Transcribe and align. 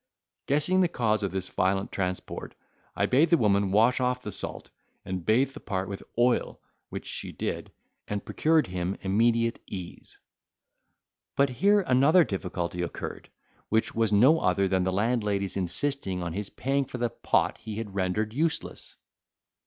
Guessing 0.47 0.81
the 0.81 0.87
cause 0.87 1.21
of 1.21 1.31
this 1.31 1.49
violent 1.49 1.91
transport, 1.91 2.55
I 2.95 3.05
bade 3.05 3.29
the 3.29 3.37
woman 3.37 3.71
wash 3.71 3.99
off 3.99 4.23
the 4.23 4.31
salt, 4.31 4.71
and 5.05 5.23
bathe 5.23 5.51
the 5.51 5.59
part 5.59 5.87
with 5.87 6.01
oil, 6.17 6.59
which 6.89 7.05
she 7.05 7.31
did, 7.31 7.71
and 8.07 8.25
procured 8.25 8.65
him 8.65 8.97
immediate 9.01 9.61
ease. 9.67 10.17
But 11.35 11.49
here 11.51 11.81
another 11.81 12.23
difficulty 12.23 12.81
occurred, 12.81 13.29
which 13.69 13.93
was 13.93 14.11
no 14.11 14.39
other 14.39 14.67
than 14.67 14.85
the 14.85 14.91
landlady's 14.91 15.55
insisting 15.55 16.23
on 16.23 16.33
his 16.33 16.49
paying 16.49 16.85
for 16.85 16.97
the 16.97 17.11
pot 17.11 17.59
he 17.59 17.75
had 17.77 17.93
rendered 17.93 18.33
useless. 18.33 18.95